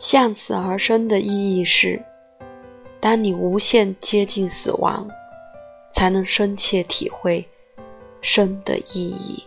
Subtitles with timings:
[0.00, 2.02] 向死而生的意义是
[3.00, 5.06] 当你无限接近死亡
[5.90, 7.46] 才能深切体会
[8.22, 9.44] 生的意义。